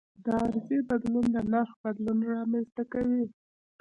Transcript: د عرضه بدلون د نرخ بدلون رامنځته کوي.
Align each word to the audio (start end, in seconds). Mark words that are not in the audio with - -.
د 0.23 0.25
عرضه 0.41 0.77
بدلون 0.89 1.25
د 1.35 1.37
نرخ 1.51 1.71
بدلون 1.83 2.19
رامنځته 2.35 2.83
کوي. 2.93 3.25